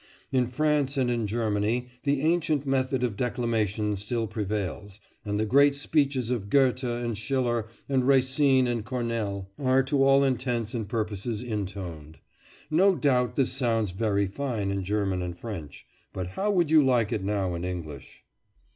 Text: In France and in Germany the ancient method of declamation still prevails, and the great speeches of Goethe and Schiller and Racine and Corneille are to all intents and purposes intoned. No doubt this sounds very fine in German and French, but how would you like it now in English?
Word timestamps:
In 0.31 0.47
France 0.47 0.97
and 0.97 1.11
in 1.11 1.27
Germany 1.27 1.87
the 2.05 2.21
ancient 2.23 2.65
method 2.65 3.03
of 3.03 3.15
declamation 3.15 3.95
still 3.95 4.25
prevails, 4.25 4.99
and 5.23 5.39
the 5.39 5.45
great 5.45 5.75
speeches 5.75 6.31
of 6.31 6.49
Goethe 6.49 6.83
and 6.83 7.15
Schiller 7.15 7.67
and 7.87 8.07
Racine 8.07 8.65
and 8.67 8.83
Corneille 8.83 9.47
are 9.59 9.83
to 9.83 10.03
all 10.03 10.23
intents 10.23 10.73
and 10.73 10.89
purposes 10.89 11.43
intoned. 11.43 12.17
No 12.71 12.95
doubt 12.95 13.35
this 13.35 13.51
sounds 13.51 13.91
very 13.91 14.25
fine 14.25 14.71
in 14.71 14.83
German 14.83 15.21
and 15.21 15.37
French, 15.39 15.85
but 16.13 16.29
how 16.29 16.49
would 16.49 16.71
you 16.71 16.83
like 16.83 17.11
it 17.11 17.23
now 17.23 17.53
in 17.53 17.63
English? 17.63 18.23